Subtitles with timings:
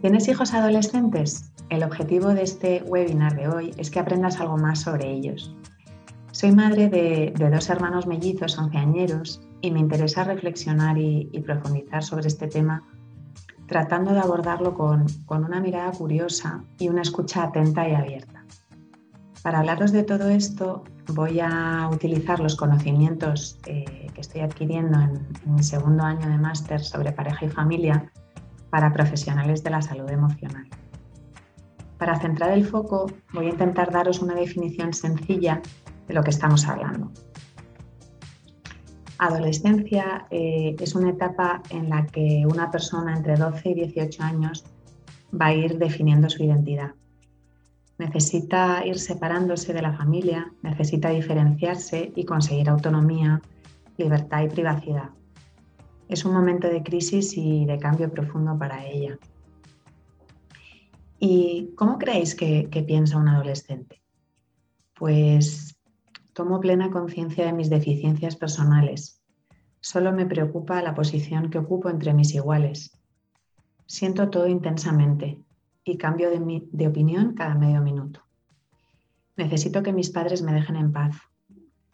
[0.00, 1.50] ¿Tienes hijos adolescentes?
[1.70, 5.56] El objetivo de este webinar de hoy es que aprendas algo más sobre ellos.
[6.30, 12.46] Soy madre de, dos hermanos mellizos onceañeros y me interesa reflexionar y, profundizar sobre este
[12.46, 12.84] tema
[13.66, 18.44] tratando de abordarlo con, una mirada curiosa y una escucha atenta y abierta.
[19.42, 25.26] Para hablaros de todo esto voy a utilizar los conocimientos eh, que estoy adquiriendo en
[25.44, 28.12] mi segundo año de máster sobre pareja y familia
[28.70, 30.68] para profesionales de la salud emocional.
[31.98, 35.60] Para centrar el foco voy a intentar daros una definición sencilla
[36.06, 37.10] de lo que estamos hablando.
[39.18, 44.64] Adolescencia eh, es una etapa en la que una persona entre 12 y 18 años
[45.34, 46.92] va a ir definiendo su identidad.
[47.98, 53.42] Necesita ir separándose de la familia, necesita diferenciarse y conseguir autonomía,
[53.96, 55.10] libertad y privacidad
[56.08, 59.18] es un momento de crisis y de cambio profundo para ella.
[61.18, 64.00] ¿Y cómo creéis que, piensa un adolescente?
[64.94, 65.76] Pues
[66.32, 69.20] tomo plena conciencia de mis deficiencias personales.
[69.80, 72.96] Solo me preocupa la posición que ocupo entre mis iguales.
[73.86, 75.42] Siento todo intensamente
[75.84, 78.22] y cambio de, de opinión cada medio minuto.
[79.36, 81.16] Necesito que mis padres me dejen en paz,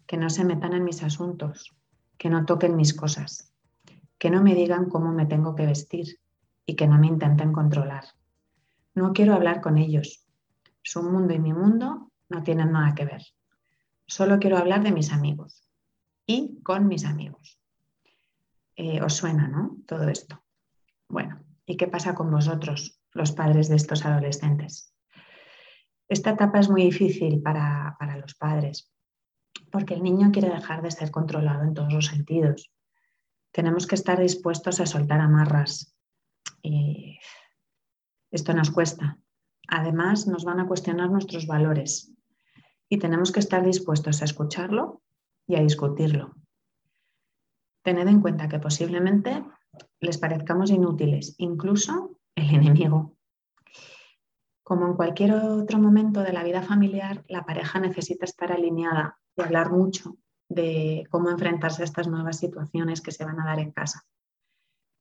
[0.06, 1.74] que no se metan en mis asuntos,
[2.16, 3.53] que no toquen mis cosas
[4.24, 6.18] que no me digan cómo me tengo que vestir
[6.64, 8.04] y que no me intenten controlar.
[8.94, 10.24] No quiero hablar con ellos.
[10.82, 13.20] Su mundo y mi mundo no tienen nada que ver.
[14.06, 15.68] Solo quiero hablar de mis amigos
[16.24, 17.60] y con mis amigos.
[18.76, 19.76] Eh, ¿Os suena, no?
[19.86, 20.42] Todo esto.
[21.06, 24.94] Bueno, ¿y qué pasa con vosotros, los padres de estos adolescentes?
[26.08, 28.90] Esta etapa es muy difícil para, para los padres
[29.70, 32.70] porque el niño quiere dejar de ser controlado en todos los sentidos
[33.54, 35.96] tenemos que estar dispuestos a soltar amarras.
[36.60, 37.18] Y
[38.32, 39.16] esto nos cuesta.
[39.68, 42.12] Además, nos van a cuestionar nuestros valores
[42.88, 45.02] y tenemos que estar dispuestos a escucharlo
[45.46, 46.34] y a discutirlo.
[47.84, 49.44] Tened en cuenta que posiblemente
[50.00, 53.16] les parezcamos inútiles, incluso el enemigo.
[54.64, 59.42] Como en cualquier otro momento de la vida familiar, la pareja necesita estar alineada y
[59.42, 60.16] hablar mucho
[60.54, 64.04] de cómo enfrentarse a estas nuevas situaciones que se van a dar en casa.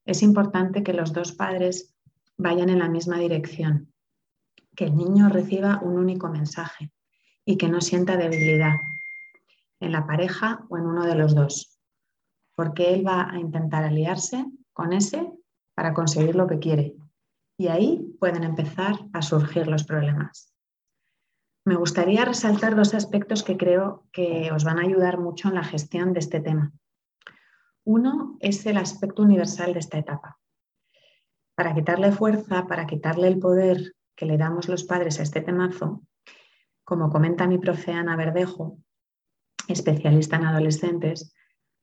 [0.05, 1.95] Es importante que los dos padres
[2.37, 3.93] vayan en la misma dirección,
[4.75, 6.91] que el niño reciba un único mensaje
[7.45, 8.75] y que no sienta debilidad
[9.79, 11.79] en la pareja o en uno de los dos,
[12.55, 15.31] porque él va a intentar aliarse con ese
[15.75, 16.95] para conseguir lo que quiere.
[17.57, 20.52] Y ahí pueden empezar a surgir los problemas
[21.65, 25.63] me gustaría resaltar dos aspectos que creo que os van a ayudar mucho en la
[25.63, 26.73] gestión de este tema.
[27.85, 30.39] Uno es el aspecto universal de esta etapa.
[31.55, 36.01] Para quitarle fuerza, para quitarle el poder que le damos los padres a este temazo,
[36.83, 38.79] como comenta mi profe Ana Verdejo,
[39.67, 41.33] especialista en adolescentes,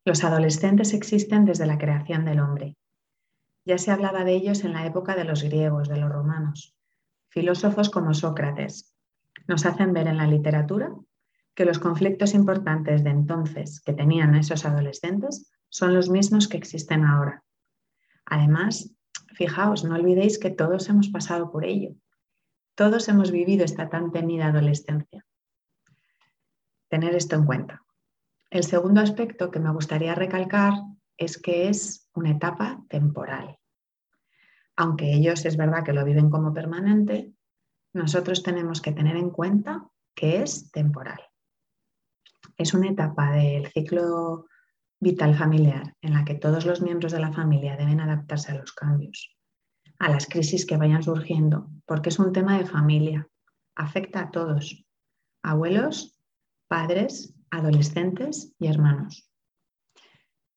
[0.05, 2.77] los adolescentes existen desde la creación del hombre.
[3.65, 6.77] Ya se hablaba de ellos en la época de los griegos, de los romanos.
[7.29, 8.90] Filósofos como Sócrates,
[9.51, 10.95] nos hacen ver en la literatura
[11.57, 17.05] que los conflictos importantes de entonces que tenían esos adolescentes son los mismos que existen
[17.05, 17.43] ahora.
[18.25, 18.95] Además,
[19.35, 21.97] fijaos, no olvidéis que todos hemos pasado por ello.
[22.77, 25.27] Todos hemos vivido esta tan temida adolescencia.
[26.89, 27.83] Tener esto en cuenta.
[28.51, 30.75] El segundo aspecto que me gustaría recalcar
[31.17, 33.59] es que es una etapa temporal.
[34.77, 37.35] Aunque ellos es verdad que lo viven como permanente,
[37.93, 41.21] nosotros tenemos que tener en cuenta que es temporal.
[42.57, 44.47] Es una etapa del ciclo
[45.01, 48.73] vital familiar en la que todos los miembros de la familia deben adaptarse a los
[48.73, 49.35] cambios,
[49.99, 53.29] a las crisis que vayan surgiendo, porque es un tema de familia,
[53.75, 54.85] afecta a todos,
[55.43, 56.21] abuelos,
[56.69, 59.31] padres, adolescentes y hermanos.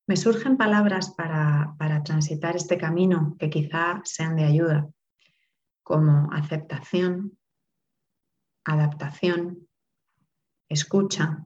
[0.06, 4.90] Me surgen palabras para, para transitar este camino que quizá sean de ayuda,
[5.84, 7.38] como aceptación,
[8.64, 9.68] adaptación,
[10.68, 11.44] escucha,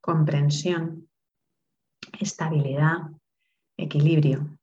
[0.00, 1.10] comprensión,
[2.18, 3.10] estabilidad,
[3.76, 4.58] equilibrio.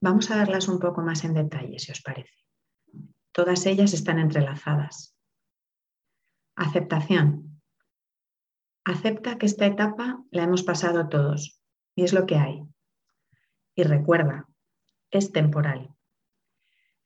[0.00, 2.32] Vamos a verlas un poco más en detalle, si os parece.
[3.32, 5.16] Todas ellas están entrelazadas.
[6.56, 7.60] Aceptación.
[8.84, 11.60] Acepta que esta etapa la hemos pasado todos
[11.96, 12.62] y es lo que hay.
[13.74, 14.46] Y recuerda,
[15.10, 15.93] es temporal.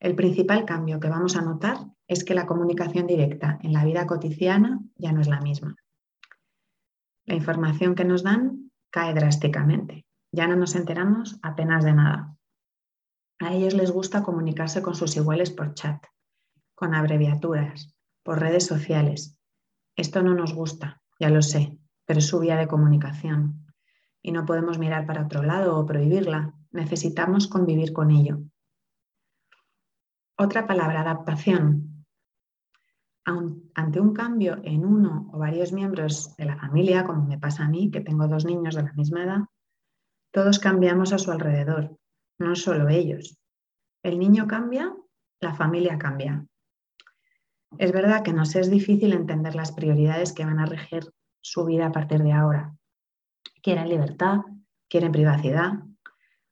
[0.01, 4.07] El principal cambio que vamos a notar es que la comunicación directa en la vida
[4.07, 5.77] cotidiana ya no es la misma.
[7.25, 10.07] La información que nos dan cae drásticamente.
[10.33, 12.37] Ya no nos enteramos apenas de nada.
[13.41, 16.05] A ellos les gusta comunicarse con sus iguales por chat,
[16.75, 19.37] con abreviaturas, por redes sociales.
[19.97, 23.67] Esto no nos gusta, ya lo sé, pero es su vía de comunicación.
[24.23, 26.55] Y no podemos mirar para otro lado o prohibirla.
[26.71, 28.41] Necesitamos convivir con ello.
[30.41, 32.07] Otra palabra, adaptación.
[33.75, 37.69] Ante un cambio en uno o varios miembros de la familia, como me pasa a
[37.69, 39.41] mí, que tengo dos niños de la misma edad,
[40.33, 41.99] todos cambiamos a su alrededor,
[42.39, 43.37] no solo ellos.
[44.05, 44.95] El niño cambia,
[45.41, 46.47] la familia cambia.
[47.77, 51.87] Es verdad que nos es difícil entender las prioridades que van a regir su vida
[51.87, 52.77] a partir de ahora.
[53.61, 54.39] Quieren libertad,
[54.89, 55.83] quieren privacidad.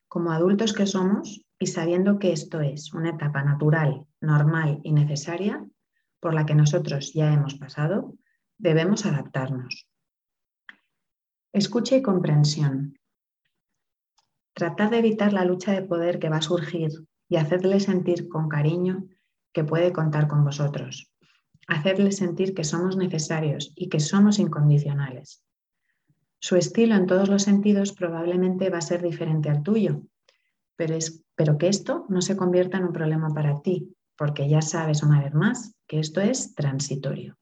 [0.09, 5.65] Como adultos que somos, y sabiendo que esto es una etapa natural, normal y necesaria
[6.21, 8.15] por la que nosotros ya hemos pasado,
[8.59, 9.89] debemos adaptarnos.
[11.53, 12.99] Escucha y comprensión.
[14.55, 16.91] Tratad de evitar la lucha de poder que va a surgir
[17.29, 19.07] y hacedle sentir con cariño
[19.53, 21.11] que puede contar con vosotros.
[21.69, 25.43] Hacedle sentir que somos necesarios y que somos incondicionales.
[26.39, 30.03] Su estilo en todos los sentidos probablemente va a ser diferente al tuyo,
[30.77, 34.63] pero, es, pero que esto no se convierta en un problema para ti, porque ya
[34.63, 37.39] sabes una vez más que esto es transitorio.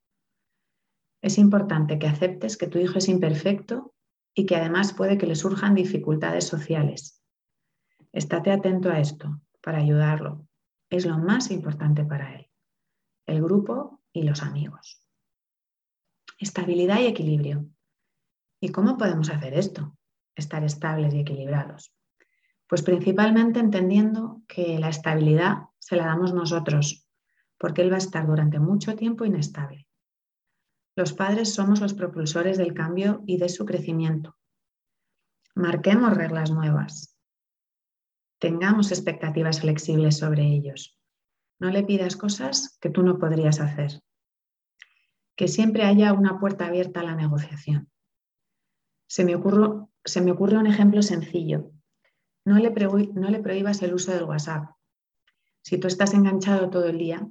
[1.22, 3.94] Es importante que aceptes que tu hijo es imperfecto
[4.34, 7.22] y que además puede que le surjan dificultades sociales.
[8.12, 10.46] Estate atento a esto para ayudarlo.
[10.90, 12.50] Es lo más importante para él.
[13.26, 15.02] El grupo y los amigos.
[16.38, 17.66] Estabilidad y equilibrio.
[18.60, 19.96] ¿Y cómo podemos hacer esto?
[20.36, 21.94] Estar estables y equilibrados.
[22.74, 27.08] Pues principalmente entendiendo que la estabilidad se la damos nosotros,
[27.56, 29.86] porque él va a estar durante mucho tiempo inestable.
[30.96, 34.36] Los padres somos los propulsores del cambio y de su crecimiento.
[35.54, 37.16] Marquemos reglas nuevas.
[38.40, 40.98] Tengamos expectativas flexibles sobre ellos.
[41.60, 44.02] No le pidas cosas que tú no podrías hacer.
[45.36, 47.88] Que siempre haya una puerta abierta a la negociación.
[49.06, 51.70] Se me, ocurre, se me ocurre un ejemplo sencillo
[52.44, 52.70] no le,
[53.40, 54.70] prohíbas el uso del WhatsApp.
[55.62, 57.26] Si tú estás enganchado todo el día,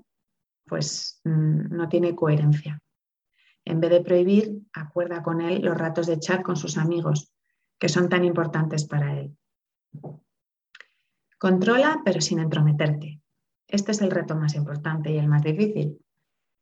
[0.65, 2.81] pues mm, no tiene coherencia.
[3.65, 7.31] En vez de prohibir, acuerda con él los ratos de chat con sus amigos,
[7.80, 9.38] que son tan importantes para él.
[11.38, 13.21] Controla, pero sin entrometerte.
[13.68, 16.00] Este es el reto más importante y el más difícil.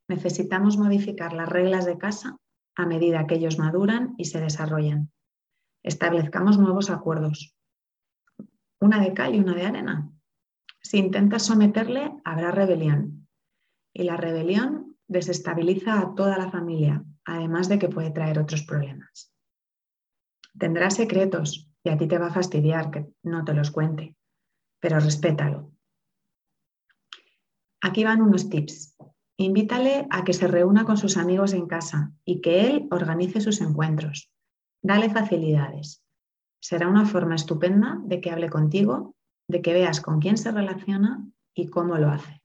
[0.08, 2.36] Necesitamos modificar las reglas de casa
[2.74, 5.10] a medida que ellos maduran y se desarrollan.
[5.82, 7.56] Establezcamos nuevos acuerdos,
[8.82, 10.10] una de cal y una de arena.
[10.82, 13.28] Si intentas someterle, habrá rebelión.
[13.94, 19.32] Y la rebelión desestabiliza a toda la familia, además de que puede traer otros problemas.
[20.58, 24.16] Tendrá secretos y a ti te va a fastidiar que no te los cuente,
[24.80, 25.70] pero respétalo.
[27.82, 28.96] Aquí van unos tips.
[29.36, 33.60] Invítale a que se reúna con sus amigos en casa y que él organice sus
[33.60, 34.32] encuentros.
[34.82, 36.01] Dale facilidades
[36.62, 39.16] será una forma estupenda de que hable contigo,
[39.48, 42.40] de que veas con quién se relaciona y cómo lo hace.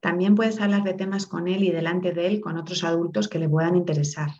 [0.00, 3.38] También puedes hablar de temas con él y delante de él con otros adultos que
[3.38, 4.30] le puedan interesar.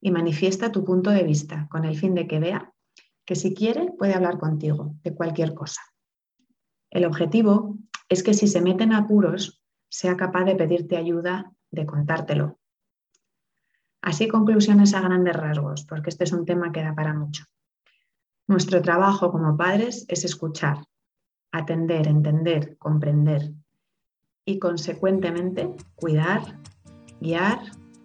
[0.00, 2.72] Y manifiesta tu punto de vista con el fin de que vea
[3.26, 5.82] que si quiere puede hablar contigo de cualquier cosa.
[6.90, 7.76] El objetivo
[8.08, 12.58] es que si se meten apuros sea capaz de pedirte ayuda, de contártelo,
[14.06, 17.42] Así conclusiones a grandes rasgos, porque este es un tema que da para mucho.
[18.46, 20.78] Nuestro trabajo como padres es escuchar,
[21.50, 23.50] atender, entender, comprender
[24.44, 26.40] y consecuentemente cuidar,
[27.20, 27.58] guiar,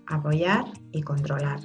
[0.08, 1.60] apoyar y controlar.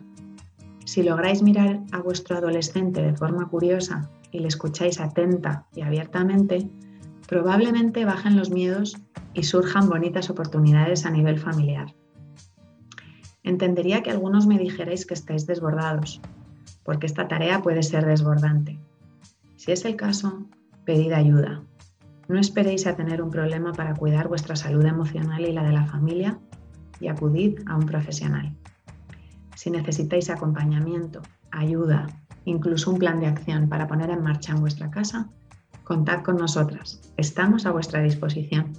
[0.85, 6.69] Si lográis mirar a vuestro adolescente de forma curiosa y le escucháis atenta y abiertamente,
[7.27, 8.99] probablemente bajen los miedos
[9.33, 11.95] y surjan bonitas oportunidades a nivel familiar.
[13.47, 16.21] Entendería que algunos me dijerais que estáis desbordados,
[16.85, 18.79] porque esta tarea puede ser desbordante.
[19.57, 20.45] Si es el caso,
[20.85, 21.63] pedid ayuda.
[22.29, 25.87] No esperéis a tener un problema para cuidar vuestra salud emocional y la de la
[25.87, 26.39] familia
[27.01, 28.55] y acudid a un profesional.
[29.55, 32.09] Si necesitáis acompañamiento, ayuda,
[32.45, 35.31] incluso un plan de acción para poner en marcha en vuestra casa,
[35.87, 38.73] Contad con nosotras, estamos a vuestra disposición.